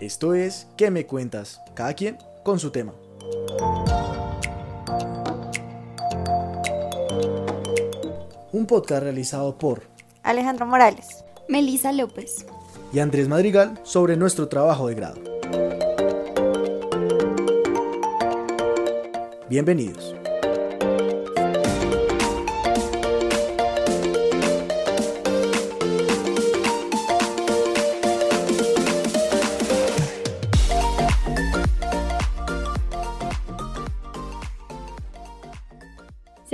Esto 0.00 0.34
es 0.34 0.68
¿Qué 0.76 0.90
me 0.90 1.06
cuentas? 1.06 1.60
Cada 1.74 1.94
quien 1.94 2.18
con 2.42 2.58
su 2.58 2.70
tema. 2.70 2.92
Un 8.52 8.66
podcast 8.66 9.02
realizado 9.02 9.56
por 9.58 9.82
Alejandro 10.22 10.66
Morales, 10.66 11.24
Melisa 11.48 11.90
López 11.92 12.46
y 12.92 12.98
Andrés 13.00 13.28
Madrigal 13.28 13.80
sobre 13.82 14.16
nuestro 14.16 14.48
trabajo 14.48 14.88
de 14.88 14.94
grado. 14.94 15.20
Bienvenidos. 19.48 20.14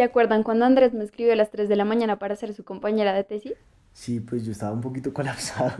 ¿Se 0.00 0.04
acuerdan 0.04 0.44
cuando 0.44 0.64
Andrés 0.64 0.94
me 0.94 1.04
escribió 1.04 1.34
a 1.34 1.36
las 1.36 1.50
3 1.50 1.68
de 1.68 1.76
la 1.76 1.84
mañana 1.84 2.18
para 2.18 2.34
ser 2.34 2.54
su 2.54 2.64
compañera 2.64 3.12
de 3.12 3.22
tesis? 3.22 3.52
Sí, 3.92 4.18
pues 4.18 4.46
yo 4.46 4.52
estaba 4.52 4.72
un 4.72 4.80
poquito 4.80 5.12
colapsado, 5.12 5.72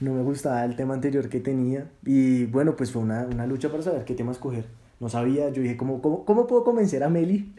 no 0.00 0.14
me 0.14 0.22
gustaba 0.22 0.64
el 0.64 0.74
tema 0.74 0.94
anterior 0.94 1.28
que 1.28 1.38
tenía 1.38 1.86
y 2.02 2.46
bueno, 2.46 2.76
pues 2.76 2.90
fue 2.90 3.02
una, 3.02 3.26
una 3.30 3.46
lucha 3.46 3.68
para 3.68 3.82
saber 3.82 4.06
qué 4.06 4.14
tema 4.14 4.32
escoger. 4.32 4.64
No 5.00 5.10
sabía, 5.10 5.50
yo 5.50 5.60
dije, 5.60 5.76
¿cómo, 5.76 6.00
cómo, 6.00 6.24
cómo 6.24 6.46
puedo 6.46 6.64
convencer 6.64 7.04
a 7.04 7.10
Meli 7.10 7.54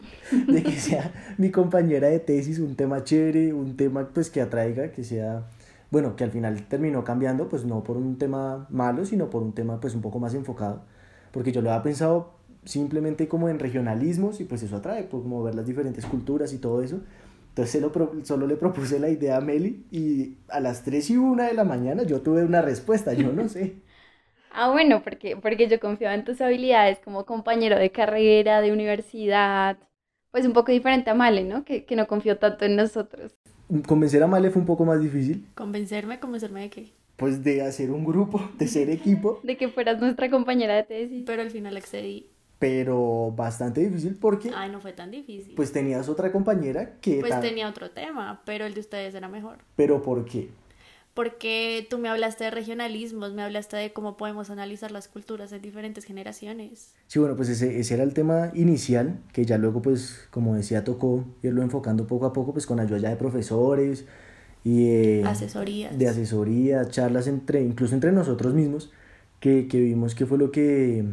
de 0.48 0.64
que 0.64 0.72
sea 0.80 1.14
mi 1.38 1.52
compañera 1.52 2.08
de 2.08 2.18
tesis, 2.18 2.58
un 2.58 2.76
tema 2.76 3.04
chévere, 3.04 3.54
un 3.54 3.78
tema 3.78 4.10
pues 4.12 4.32
que 4.32 4.42
atraiga, 4.42 4.92
que 4.92 5.04
sea, 5.04 5.44
bueno, 5.92 6.16
que 6.16 6.24
al 6.24 6.32
final 6.32 6.64
terminó 6.68 7.04
cambiando, 7.04 7.50
pues 7.50 7.66
no 7.66 7.84
por 7.84 7.98
un 7.98 8.18
tema 8.18 8.66
malo, 8.72 9.06
sino 9.06 9.30
por 9.30 9.44
un 9.44 9.54
tema 9.54 9.80
pues 9.80 9.94
un 9.94 10.02
poco 10.02 10.18
más 10.18 10.34
enfocado, 10.34 10.82
porque 11.32 11.52
yo 11.52 11.62
lo 11.62 11.70
había 11.70 11.84
pensado 11.84 12.39
simplemente 12.64 13.28
como 13.28 13.50
en 13.50 13.60
regionalismos 13.60 14.40
y 14.42 14.46
pues 14.46 14.64
eso 14.64 14.78
atrae, 14.78 15.04
pues 15.04 15.24
como 15.24 15.44
ver 15.44 15.56
las 15.56 15.66
diferentes 15.66 16.06
culturas 16.06 16.54
y 16.54 16.60
todo 16.60 16.82
eso. 16.82 17.02
Entonces 17.50 17.84
solo 18.24 18.48
le 18.48 18.56
propuse 18.56 19.00
la 19.00 19.10
idea 19.10 19.38
a 19.38 19.42
Meli 19.42 19.86
y 19.92 20.38
a 20.50 20.60
las 20.60 20.84
3 20.84 21.10
y 21.10 21.18
1 21.18 21.44
de 21.44 21.54
la 21.54 21.64
mañana 21.64 22.04
yo 22.04 22.22
tuve 22.22 22.44
una 22.44 22.62
respuesta, 22.62 23.14
yo 23.14 23.34
no 23.34 23.50
sé. 23.50 23.76
ah, 24.54 24.72
bueno, 24.72 25.02
porque, 25.04 25.36
porque 25.36 25.68
yo 25.68 25.80
confiaba 25.80 26.14
en 26.14 26.24
tus 26.24 26.40
habilidades 26.42 27.00
como 27.00 27.26
compañero 27.26 27.78
de 27.78 27.92
carrera, 27.92 28.62
de 28.62 28.72
universidad, 28.72 29.78
pues 30.32 30.46
un 30.46 30.54
poco 30.54 30.72
diferente 30.72 31.10
a 31.10 31.16
Male, 31.16 31.44
¿no? 31.44 31.66
Que, 31.66 31.86
que 31.86 31.96
no 31.96 32.08
confió 32.08 32.38
tanto 32.38 32.66
en 32.66 32.76
nosotros. 32.76 33.36
Convencer 33.88 34.24
a 34.24 34.28
Male 34.28 34.52
fue 34.52 34.62
un 34.62 34.68
poco 34.68 34.86
más 34.86 35.02
difícil. 35.02 35.46
¿Convencerme? 35.56 36.20
¿Convencerme 36.20 36.62
de 36.62 36.70
qué? 36.70 36.94
Pues 37.18 37.44
de 37.44 37.62
hacer 37.64 37.92
un 37.92 38.06
grupo, 38.06 38.42
de 38.58 38.68
ser 38.68 38.90
equipo. 38.92 39.42
De 39.44 39.58
que 39.58 39.70
fueras 39.70 40.00
nuestra 40.00 40.30
compañera 40.30 40.76
de 40.76 40.84
tesis. 40.84 41.24
Pero 41.26 41.42
al 41.42 41.52
final 41.52 41.76
accedí 41.76 42.28
pero 42.60 43.34
bastante 43.36 43.82
difícil 43.82 44.18
porque... 44.20 44.52
Ay, 44.54 44.70
no 44.70 44.82
fue 44.82 44.92
tan 44.92 45.12
difícil. 45.12 45.56
Pues 45.56 45.72
tenías 45.72 46.10
otra 46.10 46.32
compañera 46.32 46.98
que... 47.00 47.22
Pues 47.22 47.40
tenía 47.40 47.70
otro 47.70 47.92
tema, 47.92 48.42
pero 48.46 48.66
el 48.66 48.74
de 48.74 48.82
ustedes 48.82 49.16
era 49.16 49.30
mejor. 49.30 49.60
¿Pero 49.78 50.02
por 50.02 50.26
qué? 50.26 50.50
Porque 51.14 51.88
tú 51.90 51.98
me 51.98 52.10
hablaste 52.10 52.44
de 52.44 52.52
regionalismos, 52.52 53.34
me 53.34 53.44
hablaste 53.44 53.78
de 53.78 53.94
cómo 53.94 54.18
podemos 54.18 54.50
analizar 54.50 54.92
las 54.92 55.08
culturas 55.08 55.52
en 55.54 55.62
diferentes 55.62 56.04
generaciones. 56.04 56.96
Sí, 57.08 57.20
bueno, 57.20 57.36
pues 57.36 57.50
ese, 57.50 57.80
ese 57.80 57.94
era 57.94 58.04
el 58.04 58.14
tema 58.14 58.52
inicial, 58.54 59.20
que 59.34 59.46
ya 59.46 59.58
luego, 59.58 59.82
pues, 59.82 60.28
como 60.30 60.56
decía, 60.56 60.84
tocó 60.84 61.26
irlo 61.42 61.62
enfocando 61.62 62.08
poco 62.08 62.26
a 62.26 62.34
poco, 62.34 62.52
pues 62.54 62.66
con 62.66 62.80
ayuda 62.80 63.00
ya 63.00 63.10
de 63.10 63.16
profesores 63.16 64.06
y... 64.66 64.88
Eh, 64.90 65.24
asesorías. 65.26 65.98
De 65.98 66.08
asesoría, 66.10 66.88
charlas 66.90 67.28
entre, 67.28 67.64
incluso 67.64 67.96
entre 67.96 68.12
nosotros 68.12 68.54
mismos, 68.54 68.92
que, 69.40 69.68
que 69.68 69.80
vimos 69.80 70.14
qué 70.14 70.26
fue 70.26 70.38
lo 70.38 70.52
que 70.52 71.06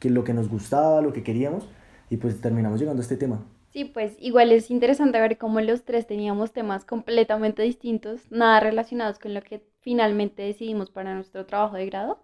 que 0.00 0.10
lo 0.10 0.24
que 0.24 0.34
nos 0.34 0.48
gustaba, 0.48 1.00
lo 1.00 1.12
que 1.12 1.22
queríamos, 1.22 1.68
y 2.08 2.16
pues 2.16 2.40
terminamos 2.40 2.80
llegando 2.80 3.00
a 3.00 3.04
este 3.04 3.16
tema. 3.16 3.44
Sí, 3.72 3.84
pues 3.84 4.16
igual 4.18 4.50
es 4.50 4.70
interesante 4.70 5.20
ver 5.20 5.38
cómo 5.38 5.60
los 5.60 5.84
tres 5.84 6.06
teníamos 6.06 6.52
temas 6.52 6.84
completamente 6.84 7.62
distintos, 7.62 8.22
nada 8.30 8.58
relacionados 8.58 9.20
con 9.20 9.32
lo 9.32 9.42
que 9.42 9.62
finalmente 9.80 10.42
decidimos 10.42 10.90
para 10.90 11.14
nuestro 11.14 11.46
trabajo 11.46 11.76
de 11.76 11.86
grado. 11.86 12.18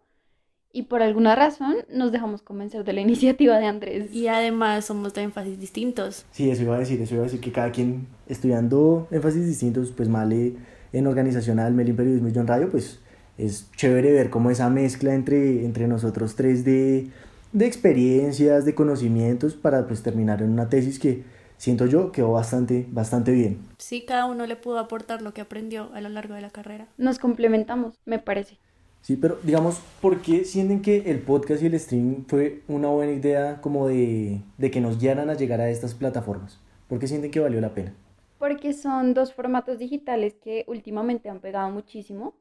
Y 0.72 0.82
por 0.82 1.02
alguna 1.02 1.36
razón 1.36 1.76
nos 1.88 2.10
dejamos 2.10 2.42
convencer 2.42 2.84
de 2.84 2.92
la 2.92 3.00
iniciativa 3.02 3.58
de 3.58 3.66
Andrés. 3.66 4.12
Y 4.12 4.26
además 4.26 4.86
somos 4.86 5.14
de 5.14 5.22
énfasis 5.22 5.60
distintos. 5.60 6.26
Sí, 6.32 6.50
eso 6.50 6.62
iba 6.62 6.74
a 6.74 6.80
decir, 6.80 7.00
eso 7.00 7.14
iba 7.14 7.22
a 7.22 7.26
decir 7.26 7.40
que 7.40 7.52
cada 7.52 7.70
quien 7.70 8.08
estudiando 8.26 9.06
énfasis 9.12 9.46
distintos, 9.46 9.92
pues 9.92 10.08
Male 10.08 10.54
en 10.92 11.06
organizacional, 11.06 11.74
Mel 11.74 11.88
en 11.90 11.96
periodismo 11.96 12.28
y 12.28 12.32
yo 12.32 12.40
en 12.40 12.46
radio, 12.48 12.70
pues 12.70 13.00
es 13.38 13.70
chévere 13.76 14.12
ver 14.12 14.30
cómo 14.30 14.50
esa 14.50 14.68
mezcla 14.68 15.14
entre, 15.14 15.64
entre 15.64 15.86
nosotros 15.86 16.34
tres 16.34 16.64
de 16.64 17.08
de 17.56 17.64
experiencias, 17.64 18.66
de 18.66 18.74
conocimientos 18.74 19.54
para 19.54 19.86
pues 19.86 20.02
terminar 20.02 20.42
en 20.42 20.50
una 20.50 20.68
tesis 20.68 20.98
que 20.98 21.24
siento 21.56 21.86
yo 21.86 22.12
quedó 22.12 22.32
bastante, 22.32 22.86
bastante 22.90 23.32
bien. 23.32 23.60
Sí, 23.78 24.04
cada 24.04 24.26
uno 24.26 24.44
le 24.44 24.56
pudo 24.56 24.78
aportar 24.78 25.22
lo 25.22 25.32
que 25.32 25.40
aprendió 25.40 25.90
a 25.94 26.02
lo 26.02 26.10
largo 26.10 26.34
de 26.34 26.42
la 26.42 26.50
carrera. 26.50 26.86
Nos 26.98 27.18
complementamos, 27.18 27.98
me 28.04 28.18
parece. 28.18 28.58
Sí, 29.00 29.16
pero 29.16 29.38
digamos, 29.42 29.80
¿por 30.02 30.20
qué 30.20 30.44
sienten 30.44 30.82
que 30.82 31.10
el 31.10 31.20
podcast 31.20 31.62
y 31.62 31.66
el 31.66 31.74
streaming 31.74 32.24
fue 32.26 32.62
una 32.68 32.88
buena 32.88 33.12
idea 33.12 33.62
como 33.62 33.88
de, 33.88 34.42
de 34.58 34.70
que 34.70 34.82
nos 34.82 34.98
guiaran 34.98 35.30
a 35.30 35.34
llegar 35.34 35.62
a 35.62 35.70
estas 35.70 35.94
plataformas? 35.94 36.60
¿Por 36.88 36.98
qué 36.98 37.08
sienten 37.08 37.30
que 37.30 37.40
valió 37.40 37.62
la 37.62 37.72
pena? 37.72 37.94
Porque 38.38 38.74
son 38.74 39.14
dos 39.14 39.32
formatos 39.32 39.78
digitales 39.78 40.34
que 40.34 40.66
últimamente 40.68 41.30
han 41.30 41.40
pegado 41.40 41.70
muchísimo 41.70 42.34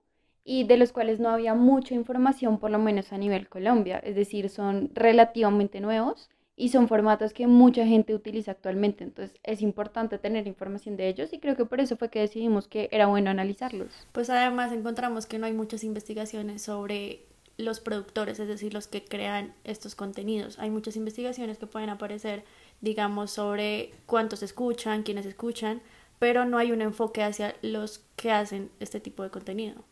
y 0.45 0.63
de 0.63 0.77
los 0.77 0.91
cuales 0.91 1.19
no 1.19 1.29
había 1.29 1.55
mucha 1.55 1.95
información, 1.95 2.59
por 2.59 2.69
lo 2.69 2.77
menos 2.77 3.11
a 3.11 3.17
nivel 3.17 3.49
Colombia. 3.49 3.97
Es 3.97 4.15
decir, 4.15 4.49
son 4.49 4.91
relativamente 4.93 5.81
nuevos 5.81 6.29
y 6.55 6.69
son 6.69 6.87
formatos 6.87 7.33
que 7.33 7.47
mucha 7.47 7.85
gente 7.85 8.13
utiliza 8.13 8.51
actualmente. 8.51 9.03
Entonces 9.03 9.37
es 9.43 9.61
importante 9.63 10.19
tener 10.19 10.47
información 10.47 10.97
de 10.97 11.09
ellos 11.09 11.33
y 11.33 11.39
creo 11.39 11.57
que 11.57 11.65
por 11.65 11.81
eso 11.81 11.97
fue 11.97 12.09
que 12.09 12.19
decidimos 12.19 12.67
que 12.67 12.87
era 12.91 13.07
bueno 13.07 13.31
analizarlos. 13.31 13.89
Pues 14.11 14.29
además 14.29 14.71
encontramos 14.71 15.25
que 15.25 15.39
no 15.39 15.47
hay 15.47 15.53
muchas 15.53 15.83
investigaciones 15.83 16.61
sobre 16.61 17.23
los 17.57 17.79
productores, 17.79 18.39
es 18.39 18.47
decir, 18.47 18.73
los 18.73 18.87
que 18.87 19.03
crean 19.03 19.53
estos 19.63 19.95
contenidos. 19.95 20.59
Hay 20.59 20.69
muchas 20.69 20.95
investigaciones 20.95 21.57
que 21.57 21.67
pueden 21.67 21.89
aparecer, 21.89 22.43
digamos, 22.81 23.31
sobre 23.31 23.93
cuántos 24.05 24.43
escuchan, 24.43 25.03
quiénes 25.03 25.25
escuchan, 25.25 25.81
pero 26.19 26.45
no 26.45 26.59
hay 26.59 26.71
un 26.71 26.81
enfoque 26.81 27.23
hacia 27.23 27.55
los 27.61 28.03
que 28.15 28.31
hacen 28.31 28.69
este 28.79 28.99
tipo 28.99 29.23
de 29.23 29.31
contenido. 29.31 29.83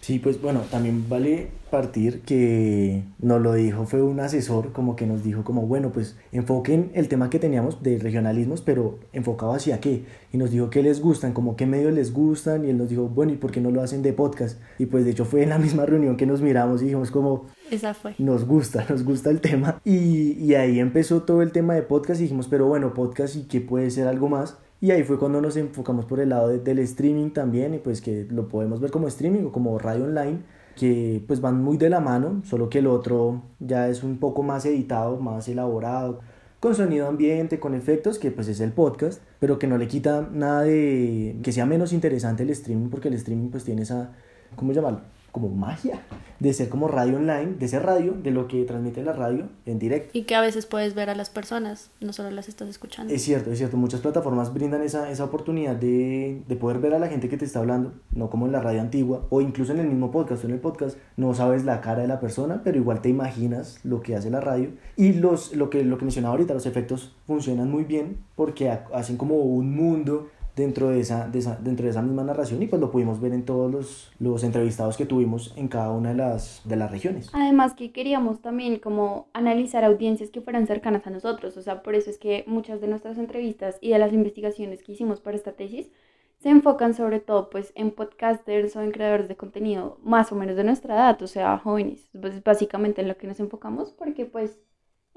Sí, 0.00 0.18
pues 0.18 0.40
bueno, 0.40 0.62
también 0.70 1.08
vale 1.08 1.48
partir 1.70 2.22
que 2.22 3.02
nos 3.18 3.40
lo 3.42 3.52
dijo, 3.54 3.84
fue 3.84 4.02
un 4.02 4.20
asesor 4.20 4.72
como 4.72 4.96
que 4.96 5.06
nos 5.06 5.22
dijo 5.22 5.44
como, 5.44 5.66
bueno, 5.66 5.92
pues 5.92 6.16
enfoquen 6.32 6.90
el 6.94 7.08
tema 7.08 7.28
que 7.30 7.38
teníamos 7.38 7.82
de 7.82 7.98
regionalismos, 7.98 8.62
pero 8.62 8.98
enfocado 9.12 9.52
hacia 9.52 9.80
qué. 9.80 10.04
Y 10.32 10.38
nos 10.38 10.50
dijo 10.50 10.70
qué 10.70 10.82
les 10.82 11.00
gustan, 11.00 11.32
como 11.32 11.56
qué 11.56 11.66
medios 11.66 11.92
les 11.92 12.12
gustan, 12.12 12.64
y 12.64 12.70
él 12.70 12.78
nos 12.78 12.88
dijo, 12.88 13.08
bueno, 13.08 13.32
¿y 13.32 13.36
por 13.36 13.50
qué 13.50 13.60
no 13.60 13.70
lo 13.70 13.82
hacen 13.82 14.02
de 14.02 14.12
podcast? 14.12 14.58
Y 14.78 14.86
pues 14.86 15.04
de 15.04 15.10
hecho 15.10 15.24
fue 15.24 15.42
en 15.42 15.50
la 15.50 15.58
misma 15.58 15.84
reunión 15.84 16.16
que 16.16 16.26
nos 16.26 16.40
miramos 16.40 16.80
y 16.80 16.86
dijimos 16.86 17.10
como, 17.10 17.46
esa 17.70 17.92
fue. 17.92 18.14
Nos 18.18 18.46
gusta, 18.46 18.86
nos 18.88 19.04
gusta 19.04 19.30
el 19.30 19.40
tema. 19.40 19.80
Y, 19.84 20.32
y 20.42 20.54
ahí 20.54 20.80
empezó 20.80 21.22
todo 21.22 21.42
el 21.42 21.52
tema 21.52 21.74
de 21.74 21.82
podcast 21.82 22.20
y 22.20 22.24
dijimos, 22.24 22.48
pero 22.48 22.66
bueno, 22.66 22.94
podcast 22.94 23.36
y 23.36 23.42
qué 23.42 23.60
puede 23.60 23.90
ser 23.90 24.08
algo 24.08 24.28
más. 24.28 24.56
Y 24.80 24.92
ahí 24.92 25.02
fue 25.02 25.18
cuando 25.18 25.40
nos 25.40 25.56
enfocamos 25.56 26.04
por 26.04 26.20
el 26.20 26.28
lado 26.28 26.48
del 26.48 26.78
streaming 26.80 27.30
también, 27.30 27.74
y 27.74 27.78
pues 27.78 28.00
que 28.00 28.26
lo 28.30 28.48
podemos 28.48 28.80
ver 28.80 28.90
como 28.90 29.08
streaming 29.08 29.46
o 29.46 29.52
como 29.52 29.78
radio 29.78 30.04
online, 30.04 30.38
que 30.76 31.22
pues 31.26 31.40
van 31.40 31.62
muy 31.62 31.76
de 31.76 31.90
la 31.90 32.00
mano, 32.00 32.42
solo 32.44 32.68
que 32.70 32.78
el 32.78 32.86
otro 32.86 33.42
ya 33.58 33.88
es 33.88 34.04
un 34.04 34.18
poco 34.18 34.44
más 34.44 34.64
editado, 34.66 35.18
más 35.18 35.48
elaborado, 35.48 36.20
con 36.60 36.74
sonido 36.76 37.08
ambiente, 37.08 37.58
con 37.58 37.74
efectos, 37.74 38.18
que 38.18 38.30
pues 38.30 38.46
es 38.48 38.60
el 38.60 38.72
podcast, 38.72 39.20
pero 39.40 39.58
que 39.58 39.66
no 39.66 39.78
le 39.78 39.88
quita 39.88 40.28
nada 40.32 40.62
de 40.62 41.36
que 41.42 41.52
sea 41.52 41.66
menos 41.66 41.92
interesante 41.92 42.44
el 42.44 42.50
streaming, 42.50 42.88
porque 42.88 43.08
el 43.08 43.14
streaming 43.14 43.50
pues 43.50 43.64
tiene 43.64 43.82
esa, 43.82 44.12
¿cómo 44.54 44.72
llamarlo? 44.72 45.00
Como 45.32 45.48
magia 45.48 46.00
de 46.40 46.52
ser 46.52 46.68
como 46.68 46.88
radio 46.88 47.16
online, 47.16 47.54
de 47.58 47.68
ser 47.68 47.84
radio, 47.84 48.12
de 48.12 48.30
lo 48.30 48.46
que 48.46 48.64
transmite 48.64 49.02
la 49.02 49.12
radio 49.12 49.48
en 49.66 49.78
directo. 49.78 50.10
Y 50.12 50.22
que 50.22 50.34
a 50.34 50.40
veces 50.40 50.66
puedes 50.66 50.94
ver 50.94 51.10
a 51.10 51.14
las 51.14 51.30
personas, 51.30 51.90
no 52.00 52.12
solo 52.12 52.30
las 52.30 52.48
estás 52.48 52.68
escuchando. 52.68 53.12
Es 53.12 53.22
cierto, 53.22 53.50
es 53.50 53.58
cierto, 53.58 53.76
muchas 53.76 54.00
plataformas 54.00 54.54
brindan 54.54 54.82
esa, 54.82 55.10
esa 55.10 55.24
oportunidad 55.24 55.74
de, 55.74 56.42
de, 56.46 56.56
poder 56.56 56.78
ver 56.78 56.94
a 56.94 56.98
la 56.98 57.08
gente 57.08 57.28
que 57.28 57.36
te 57.36 57.44
está 57.44 57.58
hablando, 57.58 57.92
no 58.12 58.30
como 58.30 58.46
en 58.46 58.52
la 58.52 58.60
radio 58.60 58.80
antigua, 58.80 59.26
o 59.30 59.40
incluso 59.40 59.72
en 59.72 59.80
el 59.80 59.88
mismo 59.88 60.10
podcast, 60.10 60.44
en 60.44 60.52
el 60.52 60.60
podcast 60.60 60.96
no 61.16 61.34
sabes 61.34 61.64
la 61.64 61.80
cara 61.80 62.02
de 62.02 62.08
la 62.08 62.20
persona, 62.20 62.62
pero 62.62 62.78
igual 62.78 63.00
te 63.00 63.08
imaginas 63.08 63.80
lo 63.84 64.00
que 64.00 64.14
hace 64.14 64.30
la 64.30 64.40
radio. 64.40 64.70
Y 64.96 65.14
los, 65.14 65.54
lo, 65.54 65.70
que, 65.70 65.82
lo 65.84 65.98
que 65.98 66.04
mencionaba 66.04 66.32
ahorita, 66.32 66.54
los 66.54 66.66
efectos 66.66 67.16
funcionan 67.26 67.70
muy 67.70 67.84
bien 67.84 68.18
porque 68.36 68.70
hacen 68.70 69.16
como 69.16 69.36
un 69.36 69.74
mundo 69.74 70.28
dentro 70.58 70.88
de 70.88 71.00
esa, 71.00 71.28
dentro 71.28 71.84
de 71.84 71.90
esa 71.90 72.02
misma 72.02 72.24
narración 72.24 72.62
y 72.62 72.66
pues 72.66 72.80
lo 72.80 72.90
pudimos 72.90 73.20
ver 73.20 73.32
en 73.32 73.44
todos 73.44 73.70
los, 73.70 74.12
los 74.18 74.42
entrevistados 74.42 74.96
que 74.96 75.06
tuvimos 75.06 75.54
en 75.56 75.68
cada 75.68 75.90
una 75.92 76.10
de 76.10 76.16
las, 76.16 76.60
de 76.64 76.76
las 76.76 76.90
regiones. 76.90 77.30
Además 77.32 77.74
que 77.74 77.92
queríamos 77.92 78.40
también 78.40 78.78
como 78.78 79.28
analizar 79.32 79.84
audiencias 79.84 80.30
que 80.30 80.40
fueran 80.40 80.66
cercanas 80.66 81.06
a 81.06 81.10
nosotros, 81.10 81.56
o 81.56 81.62
sea, 81.62 81.82
por 81.82 81.94
eso 81.94 82.10
es 82.10 82.18
que 82.18 82.44
muchas 82.46 82.80
de 82.80 82.88
nuestras 82.88 83.18
entrevistas 83.18 83.78
y 83.80 83.90
de 83.90 83.98
las 83.98 84.12
investigaciones 84.12 84.82
que 84.82 84.92
hicimos 84.92 85.20
para 85.20 85.36
esta 85.36 85.52
tesis 85.52 85.90
se 86.38 86.50
enfocan 86.50 86.94
sobre 86.94 87.20
todo 87.20 87.50
pues 87.50 87.72
en 87.74 87.90
podcasters 87.90 88.76
o 88.76 88.82
en 88.82 88.92
creadores 88.92 89.28
de 89.28 89.36
contenido 89.36 89.98
más 90.02 90.30
o 90.32 90.36
menos 90.36 90.56
de 90.56 90.64
nuestra 90.64 90.94
edad, 90.94 91.20
o 91.22 91.26
sea, 91.26 91.58
jóvenes. 91.58 92.08
Pues 92.20 92.42
básicamente 92.42 93.00
en 93.00 93.08
lo 93.08 93.16
que 93.16 93.26
nos 93.26 93.40
enfocamos 93.40 93.92
porque 93.92 94.24
pues 94.24 94.60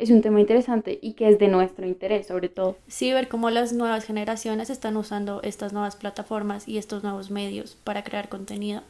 es 0.02 0.10
un 0.10 0.22
tema 0.22 0.40
interesante 0.40 0.98
y 1.02 1.14
que 1.14 1.30
es 1.30 1.38
de 1.38 1.48
nuestro 1.48 1.86
interés 1.88 2.28
sobre 2.28 2.50
todo. 2.50 2.78
Sí, 2.88 3.14
ver 3.14 3.28
cómo 3.28 3.50
las 3.50 3.72
nuevas 3.72 4.04
generaciones 4.04 4.70
están 4.70 4.98
usando 4.98 5.42
estas 5.44 5.74
nuevas 5.74 5.96
plataformas 5.96 6.68
y 6.68 6.78
estos 6.78 7.04
nuevos 7.04 7.30
medios 7.30 7.78
para 7.84 8.04
crear 8.04 8.28
contenido. 8.28 8.82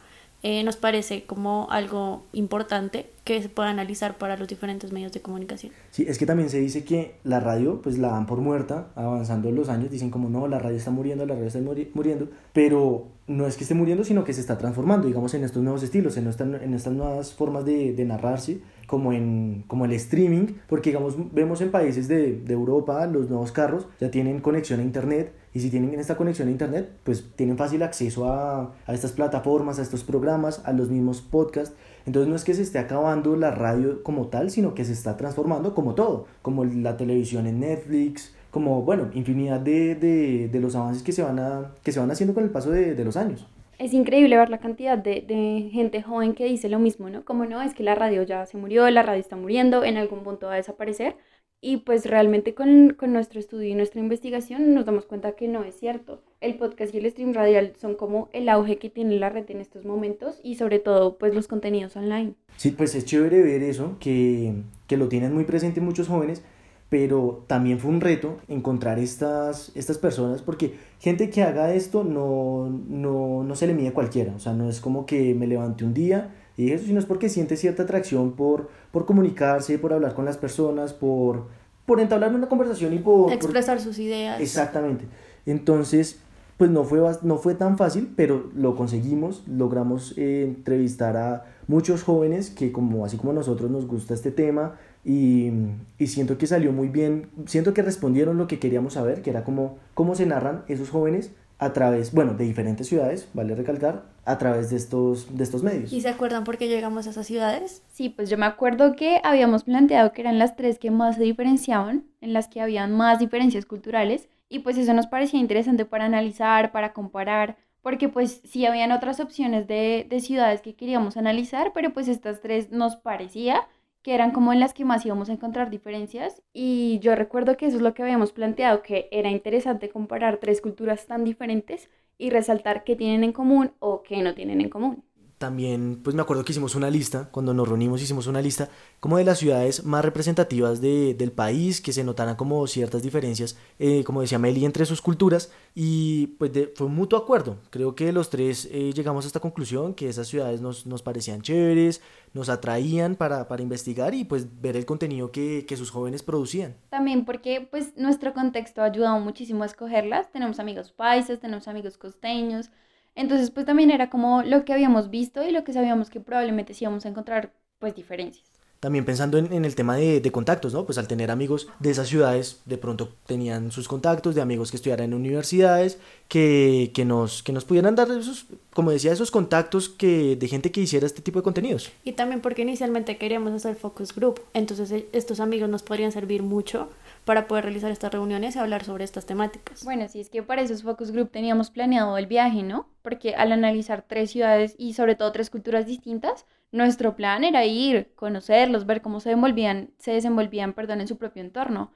Eh, 0.44 0.64
nos 0.64 0.76
parece 0.76 1.26
como 1.26 1.68
algo 1.70 2.24
importante 2.34 3.06
que 3.24 3.40
se 3.44 3.50
pueda 3.50 3.70
analizar 3.70 4.18
para 4.18 4.38
los 4.38 4.48
diferentes 4.48 4.92
medios 4.92 5.12
de 5.12 5.22
comunicación. 5.22 5.72
Sí, 5.92 6.04
es 6.08 6.18
que 6.18 6.26
también 6.26 6.50
se 6.50 6.60
dice 6.60 6.84
que 6.84 7.16
la 7.24 7.40
radio 7.40 7.80
pues 7.84 8.00
la 8.00 8.10
dan 8.10 8.26
por 8.26 8.40
muerta, 8.40 8.88
avanzando 8.96 9.52
los 9.52 9.70
años, 9.70 9.92
dicen 9.92 10.10
como 10.10 10.30
no, 10.30 10.48
la 10.48 10.58
radio 10.58 10.78
está 10.78 10.90
muriendo, 10.90 11.28
la 11.28 11.36
radio 11.36 11.48
está 11.48 11.60
muriendo, 11.60 12.30
pero 12.54 13.06
no 13.28 13.46
es 13.46 13.56
que 13.56 13.64
esté 13.64 13.76
muriendo, 13.76 14.04
sino 14.04 14.24
que 14.24 14.34
se 14.34 14.42
está 14.42 14.58
transformando, 14.58 15.08
digamos, 15.08 15.34
en 15.36 15.44
estos 15.44 15.62
nuevos 15.62 15.84
estilos, 15.84 16.18
en, 16.18 16.28
en 16.28 16.74
estas 16.74 16.94
nuevas 16.94 17.34
formas 17.34 17.64
de, 17.64 17.94
de, 17.94 18.06
narrarse, 18.06 18.62
como 18.92 19.14
en 19.14 19.64
como 19.68 19.86
el 19.86 19.94
streaming, 19.94 20.48
porque 20.68 20.90
digamos, 20.90 21.16
vemos 21.34 21.62
en 21.62 21.72
países 21.72 22.10
de, 22.10 22.34
de 22.34 22.54
Europa, 22.54 23.06
los 23.06 23.30
nuevos 23.30 23.54
carros 23.54 23.88
ya 24.02 24.12
tienen 24.12 24.42
conexión 24.42 24.82
a 24.82 24.84
internet, 24.84 25.32
y 25.54 25.62
si 25.62 25.70
tienen 25.70 25.98
esta 25.98 26.18
conexión 26.18 26.50
a 26.50 26.52
internet, 26.52 26.92
pues 27.06 27.24
tienen 27.38 27.58
fácil 27.58 27.84
acceso 27.84 28.30
a, 28.30 28.74
a 28.86 28.94
estas 28.94 29.14
plataformas, 29.14 29.80
a 29.80 29.82
estos 29.82 30.04
programas, 30.04 30.62
a 30.66 30.74
los 30.74 30.90
mismos 30.90 31.22
podcasts, 31.22 31.74
entonces 32.06 32.30
no 32.30 32.36
es 32.36 32.44
que 32.44 32.54
se 32.54 32.64
esté 32.64 32.80
acabando 32.80 33.38
la 33.38 33.52
radio 33.52 34.04
como 34.04 34.28
tal, 34.28 34.52
sino 34.52 34.74
que 34.74 34.84
se 34.84 34.92
está 34.92 35.16
transformando 35.16 35.74
como 35.74 35.96
todo, 35.96 36.26
como 36.42 36.66
la 36.66 36.98
televisión 36.98 37.48
en 37.48 37.62
Netflix, 37.62 38.34
como, 38.52 38.82
bueno, 38.82 39.10
infinidad 39.14 39.62
de, 39.62 39.96
de, 39.96 40.50
de 40.50 40.60
los 40.60 40.76
avances 40.76 41.02
que 41.02 41.14
se, 41.14 41.24
van 41.24 41.40
a, 41.40 41.72
que 41.82 41.94
se 41.94 42.02
van 42.02 42.12
haciendo 42.12 42.34
con 42.34 42.44
el 42.44 42.50
paso 42.50 42.72
de, 42.72 42.94
de 42.94 43.06
los 43.06 43.16
años. 43.16 43.48
Es 43.82 43.96
increíble 43.96 44.38
ver 44.38 44.52
la 44.52 44.60
cantidad 44.60 44.96
de, 44.96 45.22
de, 45.28 45.72
gente 45.72 46.04
joven 46.04 46.36
que 46.36 46.46
dice 46.46 46.70
lo 46.70 46.78
mismo, 46.78 47.10
¿no? 47.10 47.26
Como 47.26 47.46
no, 47.46 47.64
es 47.64 47.74
que 47.74 47.82
la 47.82 47.96
radio 47.96 48.22
ya 48.22 48.46
se 48.46 48.56
murió, 48.56 48.88
la 48.92 49.02
radio 49.02 49.20
está 49.20 49.36
muriendo, 49.36 49.84
en 49.84 49.98
algún 49.98 50.22
punto 50.22 50.46
va 50.46 50.54
a 50.54 50.58
desaparecer. 50.58 51.16
Y 51.62 51.78
pues 51.78 52.06
realmente 52.06 52.54
con, 52.54 52.94
con, 52.94 53.12
nuestro 53.12 53.40
estudio 53.40 53.70
y 53.70 53.74
nuestra 53.74 54.00
investigación 54.00 54.76
nos 54.76 54.86
damos 54.86 55.08
cuenta 55.08 55.32
que 55.32 55.48
no 55.48 55.64
es 55.64 55.80
cierto. 55.80 56.22
El 56.42 56.60
podcast 56.60 56.94
y 56.94 57.00
el 57.00 57.10
stream 57.10 57.34
radial 57.34 57.74
son 57.76 57.96
como 57.96 58.30
el 58.34 58.50
auge 58.50 58.78
que 58.78 58.92
tiene 58.92 59.16
la 59.18 59.30
red 59.30 59.50
en 59.50 59.62
estos 59.62 59.84
momentos 59.84 60.40
y 60.44 60.56
sobre 60.56 60.78
todo 60.78 61.18
pues 61.18 61.34
los 61.34 61.48
contenidos 61.48 61.96
online. 61.96 62.36
Sí, 62.58 62.70
pues 62.70 62.94
es 62.94 63.06
chévere 63.06 63.42
ver 63.42 63.64
eso, 63.64 63.98
que, 64.00 64.54
que 64.86 64.98
lo 64.98 65.08
tienen 65.08 65.34
muy 65.34 65.46
presente 65.46 65.82
muchos 65.82 66.08
jóvenes, 66.08 66.44
pero 66.92 67.46
también 67.48 67.80
fue 67.80 67.90
un 67.90 68.02
reto 68.02 68.36
encontrar 68.50 69.00
estas, 69.00 69.72
estas 69.76 69.98
personas, 69.98 70.42
porque 70.42 70.76
gente 71.00 71.30
que 71.30 71.42
haga 71.42 71.74
esto 71.74 72.04
no, 72.04 72.70
no, 72.70 73.41
no 73.52 73.58
se 73.58 73.68
le 73.68 73.74
mide 73.74 73.92
cualquiera, 73.92 74.34
o 74.34 74.40
sea, 74.40 74.54
no 74.54 74.70
es 74.70 74.80
como 74.80 75.06
que 75.06 75.36
me 75.36 75.46
levante 75.46 75.84
un 75.84 75.94
día 75.94 76.34
y 76.56 76.72
eso, 76.72 76.86
sino 76.86 77.00
es 77.00 77.06
porque 77.06 77.28
siente 77.28 77.58
cierta 77.58 77.84
atracción 77.84 78.32
por, 78.32 78.70
por 78.94 79.06
comunicarse, 79.06 79.78
por 79.78 79.92
hablar 79.92 80.14
con 80.14 80.24
las 80.24 80.38
personas, 80.38 80.94
por, 80.94 81.48
por 81.86 82.00
entablar 82.00 82.34
una 82.34 82.48
conversación 82.48 82.94
y 82.94 83.00
por... 83.00 83.34
Expresar 83.34 83.76
por... 83.76 83.84
sus 83.84 84.00
ideas. 84.00 84.40
Exactamente. 84.40 85.04
Entonces, 85.46 86.20
pues 86.56 86.72
no 86.72 86.86
fue, 86.86 87.02
no 87.24 87.38
fue 87.40 87.56
tan 87.56 87.78
fácil, 87.78 88.14
pero 88.16 88.50
lo 88.56 88.78
conseguimos, 88.78 89.44
logramos 89.48 90.14
eh, 90.18 90.44
entrevistar 90.44 91.18
a 91.18 91.44
muchos 91.68 92.04
jóvenes 92.04 92.52
que 92.52 92.72
como 92.72 93.04
así 93.04 93.18
como 93.18 93.34
nosotros 93.34 93.70
nos 93.70 93.86
gusta 93.86 94.14
este 94.14 94.32
tema 94.32 94.78
y, 95.04 95.52
y, 95.98 96.08
siento 96.08 96.38
que 96.38 96.48
salió 96.48 96.72
muy 96.72 96.88
bien, 96.88 97.28
siento 97.48 97.74
que 97.74 97.82
respondieron 97.82 98.38
lo 98.38 98.48
que 98.48 98.60
queríamos 98.60 98.94
saber, 98.94 99.22
que 99.22 99.32
era 99.32 99.44
como 99.44 99.78
cómo 99.94 100.16
se 100.16 100.26
narran 100.26 100.64
esos 100.70 100.90
jóvenes 100.90 101.32
a 101.62 101.74
través, 101.74 102.12
bueno, 102.12 102.34
de 102.34 102.44
diferentes 102.44 102.88
ciudades, 102.88 103.30
vale 103.36 103.54
recalcar, 103.54 104.02
a 104.26 104.40
través 104.40 104.72
de 104.72 104.78
estos, 104.78 105.38
de 105.38 105.44
estos 105.44 105.62
medios. 105.62 105.94
¿Y 105.94 106.02
se 106.02 106.10
acuerdan 106.10 106.44
por 106.44 106.58
qué 106.58 106.68
llegamos 106.68 107.06
a 107.06 107.12
esas 107.12 107.28
ciudades? 107.28 107.84
Sí, 107.94 108.10
pues 108.10 108.32
yo 108.32 108.38
me 108.40 108.48
acuerdo 108.48 108.96
que 108.96 109.22
habíamos 109.24 109.64
planteado 109.64 110.12
que 110.12 110.22
eran 110.22 110.40
las 110.40 110.56
tres 110.56 110.80
que 110.80 110.90
más 110.90 111.18
se 111.18 111.24
diferenciaban, 111.24 112.08
en 112.20 112.34
las 112.34 112.48
que 112.48 112.62
habían 112.62 112.92
más 112.94 113.20
diferencias 113.20 113.68
culturales, 113.68 114.28
y 114.50 114.60
pues 114.60 114.76
eso 114.80 114.92
nos 114.96 115.06
parecía 115.06 115.40
interesante 115.40 115.86
para 115.86 116.06
analizar, 116.06 116.72
para 116.72 116.94
comparar, 116.94 117.58
porque 117.84 118.10
pues 118.10 118.42
sí 118.44 118.66
habían 118.66 118.92
otras 118.92 119.20
opciones 119.20 119.68
de, 119.68 120.08
de 120.10 120.20
ciudades 120.20 120.62
que 120.62 120.74
queríamos 120.74 121.16
analizar, 121.16 121.74
pero 121.76 121.94
pues 121.94 122.08
estas 122.08 122.42
tres 122.42 122.72
nos 122.72 122.96
parecía 122.96 123.68
que 124.02 124.16
eran 124.16 124.32
como 124.32 124.54
en 124.54 124.60
las 124.60 124.74
que 124.74 124.86
más 124.86 125.06
íbamos 125.06 125.30
a 125.30 125.34
encontrar 125.34 125.70
diferencias 125.70 126.42
y 126.54 127.00
yo 127.00 127.16
recuerdo 127.16 127.58
que 127.58 127.68
eso 127.68 127.78
es 127.78 127.84
lo 127.84 127.94
que 127.94 128.04
habíamos 128.04 128.32
planteado, 128.32 128.82
que 128.82 129.08
era 129.12 129.30
interesante 129.30 129.90
comparar 129.90 130.38
tres 130.38 130.62
culturas 130.62 131.06
tan 131.08 131.24
diferentes 131.24 131.90
y 132.18 132.30
resaltar 132.30 132.84
qué 132.84 132.96
tienen 132.96 133.24
en 133.24 133.34
común 133.34 133.74
o 133.80 134.04
qué 134.04 134.22
no 134.22 134.34
tienen 134.34 134.62
en 134.62 134.70
común 134.70 135.04
también, 135.42 136.00
pues 136.04 136.16
me 136.16 136.22
acuerdo 136.22 136.46
que 136.46 136.52
hicimos 136.52 136.76
una 136.76 136.92
lista, 136.92 137.30
cuando 137.32 137.52
nos 137.52 137.68
reunimos 137.68 138.00
hicimos 138.00 138.28
una 138.28 138.44
lista 138.44 138.70
como 139.00 139.18
de 139.18 139.24
las 139.24 139.40
ciudades 139.40 139.84
más 139.84 140.06
representativas 140.06 140.82
de, 140.82 141.16
del 141.16 141.32
país, 141.32 141.82
que 141.82 141.92
se 141.92 142.04
notaran 142.04 142.36
como 142.36 142.68
ciertas 142.68 143.02
diferencias, 143.02 143.58
eh, 143.80 144.04
como 144.04 144.22
decía 144.22 144.38
Meli, 144.38 144.64
entre 144.64 144.86
sus 144.86 145.02
culturas, 145.02 145.52
y 145.74 146.28
pues 146.38 146.52
fue 146.76 146.86
un 146.86 146.96
mutuo 146.96 147.18
acuerdo. 147.18 147.58
Creo 147.72 147.96
que 147.96 148.12
los 148.14 148.30
tres 148.30 148.70
eh, 148.72 148.94
llegamos 148.94 149.26
a 149.26 149.28
esta 149.28 149.40
conclusión, 149.40 149.96
que 149.96 150.10
esas 150.10 150.28
ciudades 150.28 150.62
nos, 150.62 150.86
nos 150.86 151.02
parecían 151.02 151.42
chéveres, 151.42 152.02
nos 152.34 152.48
atraían 152.50 153.16
para, 153.16 153.48
para, 153.48 153.64
investigar 153.64 154.14
y 154.14 154.24
pues 154.24 154.62
ver 154.62 154.78
el 154.78 154.86
contenido 154.86 155.32
que, 155.32 155.66
que 155.68 155.76
sus 155.76 155.90
jóvenes 155.90 156.22
producían. 156.22 156.76
También 156.92 157.26
porque 157.26 157.68
pues 157.70 157.98
nuestro 157.98 158.36
contexto 158.36 158.84
ha 158.84 158.86
ayudado 158.86 159.20
muchísimo 159.20 159.64
a 159.64 159.66
escogerlas, 159.66 160.32
tenemos 160.32 160.60
amigos 160.60 160.92
paisas, 160.92 161.40
tenemos 161.40 161.68
amigos 161.68 161.98
costeños, 161.98 162.70
entonces, 163.16 163.52
pues 163.52 163.66
también 163.66 163.92
era 163.92 164.10
como 164.10 164.44
lo 164.44 164.66
que 164.66 164.74
habíamos 164.74 165.10
visto 165.10 165.44
y 165.44 165.52
lo 165.52 165.64
que 165.64 165.74
sabíamos 165.74 166.10
que 166.10 166.20
probablemente 166.20 166.74
sí 166.74 166.86
íbamos 166.86 167.06
a 167.06 167.10
encontrar, 167.10 167.54
pues, 167.80 167.96
diferencias. 167.96 168.52
También 168.80 169.06
pensando 169.06 169.38
en, 169.38 169.54
en 169.54 169.64
el 169.64 169.76
tema 169.76 169.96
de, 169.96 170.22
de, 170.22 170.32
contactos, 170.32 170.74
¿no? 170.74 170.86
Pues 170.88 170.98
al 170.98 171.08
tener 171.08 171.30
amigos 171.30 171.68
de 171.80 171.92
esas 171.92 172.08
ciudades, 172.08 172.62
de 172.66 172.80
pronto 172.80 173.10
tenían 173.28 173.72
sus 173.72 173.88
contactos 173.88 174.34
de 174.34 174.42
amigos 174.42 174.72
que 174.72 174.78
estudiaran 174.78 175.06
en 175.06 175.14
universidades, 175.14 176.00
que, 176.28 176.90
que, 176.92 177.06
nos, 177.06 177.44
que 177.44 177.52
nos 177.52 177.64
pudieran 177.64 177.94
dar 177.94 178.10
esos, 178.10 178.48
como 178.74 178.90
decía, 178.90 179.12
esos 179.12 179.30
contactos 179.30 179.88
que, 179.88 180.36
de 180.36 180.48
gente 180.48 180.72
que 180.72 180.82
hiciera 180.82 181.06
este 181.06 181.22
tipo 181.22 181.38
de 181.38 181.44
contenidos. 181.44 181.92
Y 182.04 182.14
también 182.14 182.42
porque 182.42 182.64
inicialmente 182.64 183.18
queríamos 183.18 183.54
hacer 183.54 183.76
focus 183.76 184.16
group, 184.16 184.42
entonces 184.56 184.92
e, 184.92 185.08
estos 185.12 185.40
amigos 185.40 185.70
nos 185.70 185.84
podrían 185.84 186.12
servir 186.12 186.42
mucho 186.42 186.90
para 187.26 187.48
poder 187.48 187.66
realizar 187.66 187.92
estas 187.92 188.12
reuniones 188.12 188.56
y 188.56 188.60
hablar 188.60 188.84
sobre 188.84 189.04
estas 189.04 189.26
temáticas. 189.26 189.84
Bueno, 189.84 190.08
sí, 190.08 190.20
es 190.20 190.30
que 190.30 190.44
para 190.44 190.62
esos 190.62 190.84
focus 190.84 191.12
group 191.12 191.32
teníamos 191.32 191.70
planeado 191.70 192.18
el 192.18 192.28
viaje, 192.28 192.64
¿no? 192.64 192.88
Porque 193.02 193.36
al 193.36 193.52
analizar 193.52 194.04
tres 194.08 194.32
ciudades 194.32 194.76
y 194.78 194.94
sobre 194.94 195.16
todo 195.16 195.32
tres 195.32 195.50
culturas 195.50 195.86
distintas, 195.86 196.46
nuestro 196.72 197.16
plan 197.16 197.44
era 197.44 197.66
ir, 197.66 198.12
conocerlos, 198.16 198.86
ver 198.86 199.02
cómo 199.02 199.20
se 199.20 199.30
desenvolvían, 199.30 199.92
se 199.98 200.12
desenvolvían, 200.12 200.74
perdón, 200.74 201.02
en 201.02 201.08
su 201.08 201.18
propio 201.18 201.42
entorno. 201.42 201.92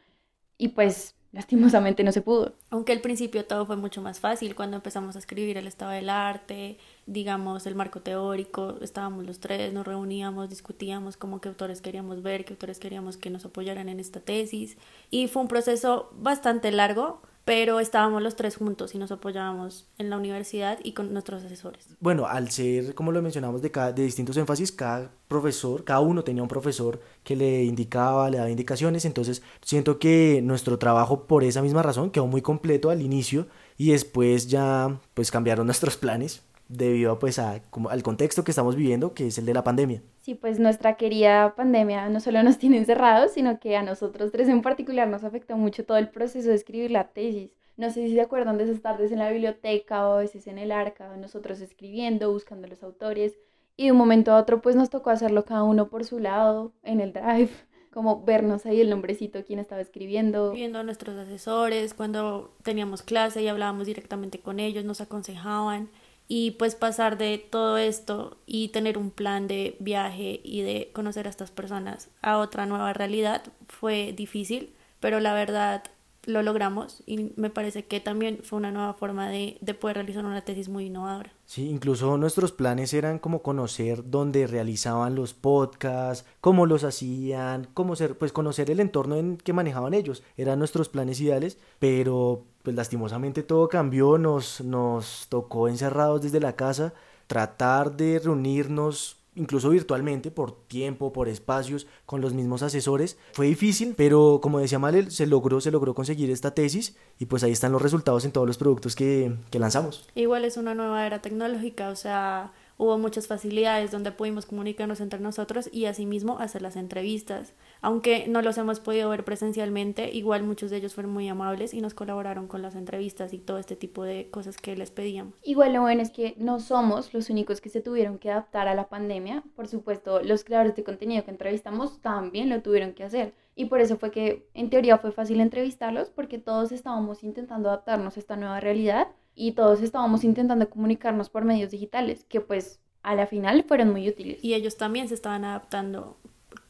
Y 0.58 0.70
pues 0.70 1.15
lastimosamente 1.36 2.04
no 2.04 2.14
se 2.14 2.22
pudo. 2.22 2.54
Aunque 2.70 2.94
al 2.94 3.02
principio 3.02 3.46
todo 3.46 3.66
fue 3.66 3.76
mucho 3.76 4.02
más 4.02 4.22
fácil 4.22 4.56
cuando 4.56 4.78
empezamos 4.78 5.18
a 5.18 5.20
escribir 5.20 5.58
el 5.58 5.68
estado 5.68 5.92
del 5.92 6.10
arte, 6.10 6.78
digamos 7.06 7.68
el 7.68 7.76
marco 7.76 8.00
teórico, 8.00 8.78
estábamos 8.82 9.26
los 9.26 9.42
tres, 9.42 9.74
nos 9.74 9.86
reuníamos, 9.86 10.50
discutíamos 10.50 11.18
como 11.18 11.42
qué 11.42 11.50
autores 11.50 11.82
queríamos 11.82 12.24
ver, 12.24 12.46
qué 12.46 12.54
autores 12.54 12.80
queríamos 12.80 13.18
que 13.18 13.30
nos 13.30 13.44
apoyaran 13.44 13.90
en 13.90 14.00
esta 14.00 14.22
tesis 14.22 14.78
y 15.12 15.28
fue 15.28 15.42
un 15.42 15.50
proceso 15.50 16.10
bastante 16.14 16.72
largo, 16.72 17.22
pero 17.46 17.80
estábamos 17.80 18.24
los 18.24 18.36
tres 18.36 18.58
juntos 18.58 18.96
y 18.96 18.98
nos 18.98 19.12
apoyábamos 19.12 19.86
en 20.00 20.10
la 20.10 20.18
universidad 20.18 20.80
y 20.84 20.94
con 20.94 21.14
nuestros 21.14 21.44
asesores. 21.44 21.88
Bueno, 22.00 22.26
al 22.26 22.50
ser, 22.50 22.96
como 22.96 23.12
lo 23.12 23.22
mencionamos, 23.22 23.62
de, 23.62 23.70
cada, 23.70 23.94
de 23.94 24.04
distintos 24.04 24.36
énfasis, 24.36 24.72
cada 24.72 25.12
profesor, 25.28 25.84
cada 25.84 26.00
uno 26.00 26.24
tenía 26.24 26.42
un 26.42 26.50
profesor 26.50 27.00
que 27.24 27.36
le 27.36 27.64
indicaba, 27.64 28.30
le 28.32 28.38
daba 28.38 28.50
indicaciones, 28.50 29.06
entonces 29.06 29.44
siento 29.62 30.00
que 30.00 30.42
nuestro 30.44 30.80
trabajo 30.80 31.28
por 31.28 31.44
esa 31.44 31.62
misma 31.62 31.84
razón 31.84 32.10
quedó 32.10 32.26
muy 32.26 32.42
completo 32.42 32.90
al 32.90 33.04
inicio 33.04 33.48
y 33.78 33.92
después 33.92 34.48
ya 34.48 35.00
pues 35.14 35.30
cambiaron 35.30 35.66
nuestros 35.68 35.98
planes 35.98 36.42
debido 36.68 37.20
pues 37.20 37.38
a, 37.38 37.62
como, 37.70 37.90
al 37.90 38.02
contexto 38.02 38.44
que 38.44 38.52
estamos 38.52 38.76
viviendo, 38.76 39.14
que 39.14 39.28
es 39.28 39.38
el 39.38 39.46
de 39.46 39.54
la 39.54 39.64
pandemia. 39.64 40.02
Sí, 40.26 40.34
pues 40.34 40.60
nuestra 40.60 40.98
querida 40.98 41.54
pandemia 41.56 42.10
no 42.10 42.20
solo 42.20 42.42
nos 42.42 42.58
tiene 42.58 42.78
encerrados, 42.78 43.34
sino 43.34 43.60
que 43.60 43.78
a 43.78 43.84
nosotros 43.84 44.32
tres 44.32 44.50
en 44.50 44.64
particular 44.64 45.08
nos 45.08 45.24
afectó 45.24 45.56
mucho 45.56 45.86
todo 45.86 45.98
el 45.98 46.10
proceso 46.10 46.50
de 46.50 46.56
escribir 46.56 46.90
la 46.90 47.10
tesis. 47.10 47.52
No 47.78 47.92
sé 47.92 48.08
si 48.08 48.16
se 48.16 48.22
acuerdan 48.22 48.58
de 48.58 48.64
esas 48.64 48.82
tardes 48.82 49.12
en 49.12 49.20
la 49.20 49.30
biblioteca 49.30 50.10
o 50.10 50.14
a 50.14 50.22
veces 50.22 50.48
en 50.48 50.58
el 50.58 50.72
arca, 50.72 51.16
nosotros 51.16 51.62
escribiendo, 51.62 52.32
buscando 52.32 52.68
los 52.68 52.82
autores, 52.82 53.38
y 53.78 53.86
de 53.86 53.92
un 53.92 54.00
momento 54.00 54.32
a 54.32 54.40
otro 54.40 54.64
pues 54.64 54.76
nos 54.76 54.90
tocó 54.90 55.12
hacerlo 55.12 55.46
cada 55.46 55.62
uno 55.62 55.90
por 55.90 56.04
su 56.06 56.18
lado, 56.18 56.74
en 56.82 57.02
el 57.02 57.14
drive, 57.14 57.52
como 57.94 58.24
vernos 58.24 58.66
ahí 58.66 58.82
el 58.82 58.90
nombrecito, 58.90 59.46
quién 59.46 59.60
estaba 59.60 59.82
escribiendo. 59.82 60.54
Viendo 60.54 60.80
a 60.80 60.84
nuestros 60.84 61.20
asesores, 61.20 61.94
cuando 61.94 62.52
teníamos 62.64 63.04
clase 63.04 63.44
y 63.44 63.48
hablábamos 63.48 63.86
directamente 63.86 64.40
con 64.40 64.60
ellos, 64.60 64.86
nos 64.86 65.02
aconsejaban 65.02 65.90
y 66.28 66.52
pues 66.52 66.76
pasar 66.76 67.18
de 67.18 67.38
todo 67.38 67.78
esto 67.78 68.38
y 68.46 68.70
tener 68.70 68.98
un 68.98 69.12
plan 69.12 69.48
de 69.48 69.76
viaje 69.80 70.42
y 70.44 70.62
de 70.62 70.90
conocer 70.94 71.28
a 71.28 71.30
estas 71.30 71.52
personas 71.52 72.10
a 72.22 72.38
otra 72.38 72.66
nueva 72.66 72.94
realidad 72.94 73.44
fue 73.68 74.14
difícil, 74.16 74.74
pero 75.00 75.20
la 75.20 75.34
verdad 75.34 75.84
lo 76.26 76.42
logramos 76.42 77.04
y 77.06 77.32
me 77.36 77.50
parece 77.50 77.86
que 77.86 78.00
también 78.00 78.40
fue 78.44 78.58
una 78.58 78.72
nueva 78.72 78.94
forma 78.94 79.30
de, 79.30 79.58
de, 79.62 79.74
poder 79.74 79.98
realizar 79.98 80.26
una 80.26 80.44
tesis 80.44 80.70
muy 80.70 80.86
innovadora. 80.86 81.34
Sí, 81.46 81.70
incluso 81.70 82.18
nuestros 82.18 82.52
planes 82.52 82.94
eran 82.94 83.20
como 83.20 83.42
conocer 83.42 84.10
dónde 84.10 84.48
realizaban 84.48 85.16
los 85.16 85.34
podcasts, 85.34 86.26
cómo 86.42 86.66
los 86.66 86.84
hacían, 86.84 87.68
cómo 87.74 87.96
ser, 87.96 88.18
pues 88.18 88.32
conocer 88.32 88.72
el 88.72 88.80
entorno 88.80 89.16
en 89.16 89.38
que 89.38 89.54
manejaban 89.54 89.94
ellos. 89.94 90.24
Eran 90.38 90.60
nuestros 90.60 90.90
planes 90.90 91.20
ideales, 91.22 91.58
pero 91.80 92.44
pues 92.64 92.76
lastimosamente 92.76 93.44
todo 93.44 93.70
cambió, 93.70 94.18
nos, 94.18 94.62
nos 94.62 95.28
tocó 95.30 95.68
encerrados 95.68 96.22
desde 96.22 96.40
la 96.40 96.56
casa, 96.56 96.94
tratar 97.28 97.96
de 97.96 98.20
reunirnos 98.20 99.18
incluso 99.36 99.70
virtualmente, 99.70 100.32
por 100.32 100.52
tiempo, 100.68 101.14
por 101.14 101.28
espacios, 101.28 101.88
con 102.06 102.22
los 102.22 102.34
mismos 102.34 102.64
asesores. 102.64 103.18
Fue 103.34 103.48
difícil, 103.48 103.94
pero 103.96 104.40
como 104.42 104.60
decía 104.60 104.80
Malel, 104.80 105.12
se 105.12 105.28
logró, 105.28 105.62
se 105.62 105.72
logró 105.72 105.94
conseguir 105.94 106.30
esta 106.30 106.54
tesis 106.54 106.96
y 107.20 107.26
pues 107.26 107.44
ahí 107.44 107.52
están 107.52 107.72
los 107.72 107.82
resultados 107.82 108.26
en 108.26 108.32
todos 108.32 108.48
los 108.48 108.58
productos 108.58 108.96
que, 108.96 109.36
que 109.52 109.60
lanzamos. 109.60 110.08
Igual 110.16 110.46
es 110.46 110.58
una 110.58 110.74
nueva 110.74 111.06
era 111.06 111.22
tecnológica, 111.22 111.90
o 111.90 111.96
sea, 111.96 112.52
hubo 112.78 112.98
muchas 112.98 113.28
facilidades 113.28 113.92
donde 113.92 114.12
pudimos 114.12 114.46
comunicarnos 114.46 115.00
entre 115.00 115.20
nosotros 115.20 115.70
y 115.72 115.86
asimismo 115.86 116.40
hacer 116.40 116.62
las 116.62 116.76
entrevistas. 116.76 117.54
Aunque 117.86 118.26
no 118.28 118.42
los 118.42 118.58
hemos 118.58 118.80
podido 118.80 119.12
ver 119.12 119.24
presencialmente, 119.24 120.10
igual 120.12 120.42
muchos 120.42 120.72
de 120.72 120.78
ellos 120.78 120.96
fueron 120.96 121.14
muy 121.14 121.30
amables 121.30 121.72
y 121.72 121.82
nos 121.82 121.94
colaboraron 121.94 122.48
con 122.48 122.64
las 122.64 122.74
entrevistas 122.74 123.32
y 123.32 123.38
todo 123.38 123.60
este 123.60 123.76
tipo 123.76 124.04
de 124.04 124.28
cosas 124.32 124.58
que 124.58 124.76
les 124.76 124.90
pedíamos. 124.90 125.36
Igual 125.44 125.74
lo 125.74 125.82
bueno 125.82 126.02
es 126.02 126.10
que 126.10 126.34
no 126.40 126.60
somos 126.60 127.14
los 127.14 127.30
únicos 127.30 127.62
que 127.62 127.70
se 127.70 127.82
tuvieron 127.82 128.18
que 128.18 128.32
adaptar 128.32 128.68
a 128.68 128.74
la 128.74 128.90
pandemia. 128.90 129.44
Por 129.56 129.68
supuesto, 129.68 130.20
los 130.24 130.44
creadores 130.44 130.76
de 130.76 130.84
contenido 130.84 131.24
que 131.26 131.30
entrevistamos 131.30 132.02
también 132.02 132.50
lo 132.50 132.60
tuvieron 132.64 132.94
que 132.94 133.04
hacer. 133.04 133.36
Y 133.54 133.66
por 133.66 133.80
eso 133.82 133.98
fue 133.98 134.10
que 134.10 134.48
en 134.56 134.72
teoría 134.72 134.98
fue 134.98 135.12
fácil 135.12 135.40
entrevistarlos 135.40 136.10
porque 136.10 136.40
todos 136.40 136.72
estábamos 136.72 137.24
intentando 137.24 137.70
adaptarnos 137.70 138.18
a 138.18 138.20
esta 138.20 138.36
nueva 138.36 138.60
realidad 138.62 139.10
y 139.36 139.52
todos 139.52 139.84
estábamos 139.84 140.24
intentando 140.24 140.68
comunicarnos 140.72 141.30
por 141.30 141.46
medios 141.46 141.70
digitales, 141.70 142.24
que 142.24 142.42
pues 142.42 142.80
a 143.04 143.14
la 143.14 143.28
final 143.28 143.64
fueron 143.68 143.92
muy 143.92 144.10
útiles. 144.10 144.44
Y 144.44 144.56
ellos 144.56 144.76
también 144.76 145.08
se 145.08 145.14
estaban 145.14 145.46
adaptando 145.46 146.18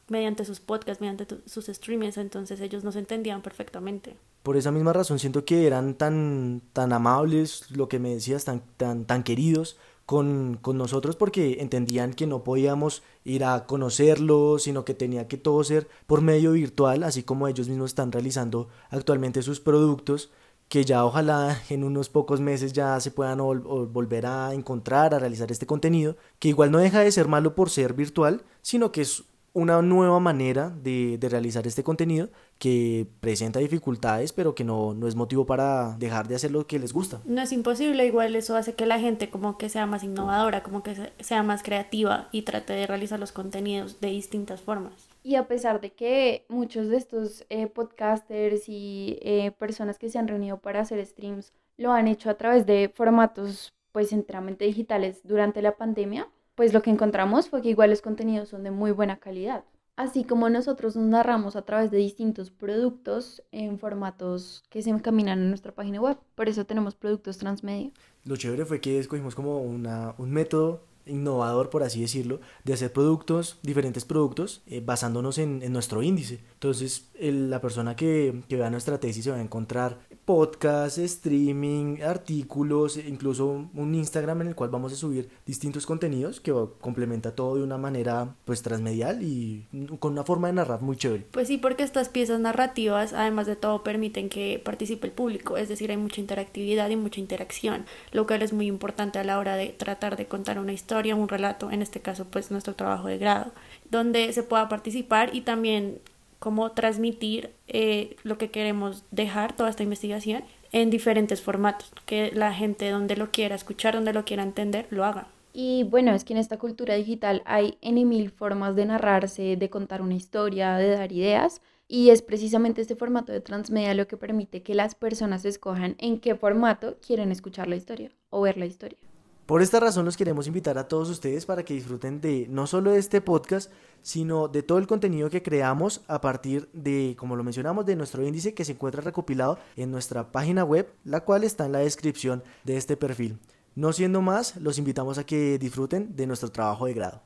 mediante 0.08 0.44
sus 0.44 0.60
podcasts, 0.60 1.00
mediante 1.00 1.26
sus 1.46 1.66
streamings, 1.66 2.16
entonces 2.16 2.60
ellos 2.60 2.84
nos 2.84 2.96
entendían 2.96 3.42
perfectamente. 3.42 4.16
Por 4.42 4.56
esa 4.56 4.70
misma 4.70 4.92
razón 4.92 5.18
siento 5.18 5.44
que 5.44 5.66
eran 5.66 5.94
tan, 5.94 6.62
tan 6.72 6.92
amables, 6.92 7.70
lo 7.70 7.88
que 7.88 7.98
me 7.98 8.14
decías, 8.14 8.44
tan, 8.44 8.62
tan, 8.76 9.04
tan 9.04 9.24
queridos 9.24 9.76
con, 10.04 10.58
con 10.62 10.78
nosotros 10.78 11.16
porque 11.16 11.58
entendían 11.60 12.14
que 12.14 12.28
no 12.28 12.44
podíamos 12.44 13.02
ir 13.24 13.44
a 13.44 13.66
conocerlos, 13.66 14.62
sino 14.62 14.84
que 14.84 14.94
tenía 14.94 15.26
que 15.26 15.36
todo 15.36 15.64
ser 15.64 15.88
por 16.06 16.20
medio 16.20 16.52
virtual, 16.52 17.02
así 17.02 17.24
como 17.24 17.48
ellos 17.48 17.68
mismos 17.68 17.90
están 17.90 18.12
realizando 18.12 18.68
actualmente 18.90 19.42
sus 19.42 19.58
productos 19.58 20.30
que 20.68 20.84
ya 20.84 21.04
ojalá 21.04 21.60
en 21.68 21.84
unos 21.84 22.08
pocos 22.08 22.40
meses 22.40 22.72
ya 22.72 22.98
se 23.00 23.10
puedan 23.10 23.38
volver 23.38 24.26
a 24.26 24.52
encontrar, 24.52 25.14
a 25.14 25.18
realizar 25.18 25.50
este 25.52 25.66
contenido, 25.66 26.16
que 26.38 26.48
igual 26.48 26.70
no 26.70 26.78
deja 26.78 27.00
de 27.00 27.12
ser 27.12 27.28
malo 27.28 27.54
por 27.54 27.70
ser 27.70 27.94
virtual, 27.94 28.42
sino 28.62 28.90
que 28.90 29.02
es 29.02 29.24
una 29.56 29.80
nueva 29.80 30.20
manera 30.20 30.68
de, 30.68 31.16
de, 31.16 31.30
realizar 31.30 31.66
este 31.66 31.82
contenido 31.82 32.28
que 32.58 33.06
presenta 33.20 33.58
dificultades, 33.58 34.34
pero 34.34 34.54
que 34.54 34.64
no, 34.64 34.92
no, 34.92 35.08
es 35.08 35.16
motivo 35.16 35.46
para 35.46 35.96
dejar 35.96 36.28
de 36.28 36.34
hacer 36.34 36.50
lo 36.50 36.66
que 36.66 36.78
les 36.78 36.92
gusta. 36.92 37.22
No 37.24 37.40
es 37.40 37.52
imposible, 37.52 38.04
igual 38.04 38.36
eso 38.36 38.54
hace 38.54 38.74
que 38.74 38.84
la 38.84 39.00
gente 39.00 39.30
como 39.30 39.56
que 39.56 39.70
sea 39.70 39.86
más 39.86 40.04
innovadora, 40.04 40.62
como 40.62 40.82
que 40.82 41.10
sea 41.20 41.42
más 41.42 41.62
creativa 41.62 42.28
y 42.32 42.42
trate 42.42 42.74
de 42.74 42.86
realizar 42.86 43.18
los 43.18 43.32
contenidos 43.32 43.98
de 43.98 44.08
distintas 44.08 44.60
formas. 44.60 45.08
Y 45.22 45.36
a 45.36 45.48
pesar 45.48 45.80
de 45.80 45.90
que 45.90 46.44
muchos 46.50 46.88
de 46.88 46.98
estos 46.98 47.46
eh, 47.48 47.66
podcasters 47.66 48.68
y 48.68 49.18
eh, 49.22 49.52
personas 49.58 49.98
que 49.98 50.10
se 50.10 50.18
han 50.18 50.28
reunido 50.28 50.58
para 50.58 50.80
hacer 50.80 51.04
streams 51.06 51.54
lo 51.78 51.92
han 51.92 52.08
hecho 52.08 52.28
a 52.28 52.34
través 52.34 52.66
de 52.66 52.92
formatos 52.94 53.72
pues 53.92 54.12
enteramente 54.12 54.66
digitales 54.66 55.20
durante 55.24 55.62
la 55.62 55.78
pandemia, 55.78 56.28
pues 56.56 56.72
lo 56.72 56.82
que 56.82 56.90
encontramos 56.90 57.48
fue 57.48 57.62
que 57.62 57.68
igual 57.68 57.90
los 57.90 58.02
contenidos 58.02 58.48
son 58.48 58.64
de 58.64 58.72
muy 58.72 58.90
buena 58.90 59.18
calidad. 59.18 59.62
Así 59.94 60.24
como 60.24 60.50
nosotros 60.50 60.96
nos 60.96 61.06
narramos 61.06 61.54
a 61.54 61.62
través 61.62 61.90
de 61.90 61.98
distintos 61.98 62.50
productos 62.50 63.42
en 63.52 63.78
formatos 63.78 64.64
que 64.68 64.82
se 64.82 64.90
encaminan 64.90 65.38
en 65.38 65.48
nuestra 65.48 65.72
página 65.72 66.00
web. 66.00 66.18
Por 66.34 66.48
eso 66.48 66.66
tenemos 66.66 66.94
productos 66.94 67.38
transmedia. 67.38 67.92
Lo 68.24 68.36
chévere 68.36 68.66
fue 68.66 68.80
que 68.80 68.98
escogimos 68.98 69.34
como 69.34 69.60
una, 69.60 70.14
un 70.18 70.32
método 70.32 70.82
innovador, 71.06 71.70
por 71.70 71.82
así 71.82 72.00
decirlo, 72.00 72.40
de 72.64 72.74
hacer 72.74 72.92
productos, 72.92 73.58
diferentes 73.62 74.04
productos, 74.04 74.62
eh, 74.66 74.82
basándonos 74.84 75.38
en, 75.38 75.62
en, 75.62 75.72
nuestro 75.72 76.02
índice. 76.02 76.40
Entonces, 76.54 77.08
el, 77.18 77.50
la 77.50 77.60
persona 77.60 77.96
que, 77.96 78.42
que, 78.48 78.56
vea 78.56 78.70
nuestra 78.70 78.98
tesis 78.98 79.24
se 79.24 79.30
va 79.30 79.36
a 79.36 79.40
encontrar 79.40 79.98
podcast, 80.24 80.98
streaming, 80.98 82.02
artículos, 82.02 82.96
e 82.96 83.08
incluso 83.08 83.68
un 83.72 83.94
Instagram 83.94 84.42
en 84.42 84.48
el 84.48 84.54
cual 84.54 84.70
vamos 84.70 84.92
a 84.92 84.96
subir 84.96 85.28
distintos 85.46 85.86
contenidos 85.86 86.40
que 86.40 86.52
complementa 86.80 87.34
todo 87.34 87.56
de 87.56 87.62
una 87.62 87.78
manera 87.78 88.34
pues 88.44 88.62
transmedial 88.62 89.22
y 89.22 89.66
con 90.00 90.12
una 90.12 90.24
forma 90.24 90.48
de 90.48 90.54
narrar 90.54 90.82
muy 90.82 90.96
chévere. 90.96 91.26
Pues 91.30 91.46
sí, 91.48 91.58
porque 91.58 91.84
estas 91.84 92.08
piezas 92.08 92.40
narrativas, 92.40 93.12
además 93.12 93.46
de 93.46 93.54
todo, 93.54 93.84
permiten 93.84 94.28
que 94.28 94.60
participe 94.64 95.06
el 95.06 95.12
público, 95.12 95.56
es 95.56 95.68
decir, 95.68 95.90
hay 95.90 95.96
mucha 95.96 96.20
interactividad 96.20 96.90
y 96.90 96.96
mucha 96.96 97.20
interacción, 97.20 97.84
lo 98.10 98.26
cual 98.26 98.42
es 98.42 98.52
muy 98.52 98.66
importante 98.66 99.18
a 99.18 99.24
la 99.24 99.38
hora 99.38 99.56
de 99.56 99.68
tratar 99.68 100.16
de 100.16 100.26
contar 100.26 100.58
una 100.58 100.72
historia 100.72 100.95
un 100.96 101.28
relato, 101.28 101.70
en 101.70 101.82
este 101.82 102.00
caso 102.00 102.24
pues 102.24 102.50
nuestro 102.50 102.74
trabajo 102.74 103.08
de 103.08 103.18
grado, 103.18 103.52
donde 103.90 104.32
se 104.32 104.42
pueda 104.42 104.68
participar 104.68 105.34
y 105.34 105.42
también 105.42 105.98
cómo 106.38 106.72
transmitir 106.72 107.50
eh, 107.68 108.16
lo 108.22 108.38
que 108.38 108.50
queremos 108.50 109.04
dejar, 109.10 109.54
toda 109.54 109.70
esta 109.70 109.82
investigación, 109.82 110.44
en 110.72 110.90
diferentes 110.90 111.40
formatos, 111.40 111.92
que 112.04 112.30
la 112.32 112.52
gente 112.52 112.90
donde 112.90 113.16
lo 113.16 113.30
quiera 113.30 113.54
escuchar, 113.54 113.94
donde 113.94 114.12
lo 114.12 114.24
quiera 114.24 114.42
entender, 114.42 114.86
lo 114.90 115.04
haga. 115.04 115.28
Y 115.52 115.84
bueno, 115.84 116.12
es 116.12 116.24
que 116.24 116.34
en 116.34 116.38
esta 116.38 116.58
cultura 116.58 116.94
digital 116.94 117.42
hay 117.46 117.78
en 117.80 118.06
mil 118.08 118.30
formas 118.30 118.76
de 118.76 118.84
narrarse, 118.84 119.56
de 119.56 119.70
contar 119.70 120.02
una 120.02 120.14
historia, 120.14 120.76
de 120.76 120.90
dar 120.90 121.12
ideas, 121.12 121.62
y 121.88 122.10
es 122.10 122.20
precisamente 122.20 122.82
este 122.82 122.96
formato 122.96 123.32
de 123.32 123.40
transmedia 123.40 123.94
lo 123.94 124.06
que 124.06 124.16
permite 124.16 124.62
que 124.62 124.74
las 124.74 124.94
personas 124.94 125.44
escojan 125.44 125.94
en 125.98 126.18
qué 126.18 126.34
formato 126.34 126.98
quieren 127.04 127.30
escuchar 127.30 127.68
la 127.68 127.76
historia 127.76 128.10
o 128.28 128.40
ver 128.42 128.58
la 128.58 128.66
historia. 128.66 128.98
Por 129.46 129.62
esta 129.62 129.78
razón 129.78 130.04
los 130.04 130.16
queremos 130.16 130.48
invitar 130.48 130.76
a 130.76 130.88
todos 130.88 131.08
ustedes 131.08 131.46
para 131.46 131.64
que 131.64 131.74
disfruten 131.74 132.20
de 132.20 132.48
no 132.50 132.66
solo 132.66 132.90
de 132.90 132.98
este 132.98 133.20
podcast, 133.20 133.70
sino 134.02 134.48
de 134.48 134.64
todo 134.64 134.78
el 134.78 134.88
contenido 134.88 135.30
que 135.30 135.44
creamos 135.44 136.00
a 136.08 136.20
partir 136.20 136.68
de, 136.72 137.14
como 137.16 137.36
lo 137.36 137.44
mencionamos, 137.44 137.86
de 137.86 137.94
nuestro 137.94 138.26
índice 138.26 138.54
que 138.54 138.64
se 138.64 138.72
encuentra 138.72 139.02
recopilado 139.02 139.60
en 139.76 139.92
nuestra 139.92 140.32
página 140.32 140.64
web, 140.64 140.92
la 141.04 141.20
cual 141.20 141.44
está 141.44 141.66
en 141.66 141.72
la 141.72 141.78
descripción 141.78 142.42
de 142.64 142.76
este 142.76 142.96
perfil. 142.96 143.38
No 143.76 143.92
siendo 143.92 144.20
más, 144.20 144.56
los 144.56 144.78
invitamos 144.78 145.16
a 145.16 145.24
que 145.24 145.58
disfruten 145.58 146.16
de 146.16 146.26
nuestro 146.26 146.50
trabajo 146.50 146.86
de 146.86 146.94
grado. 146.94 147.22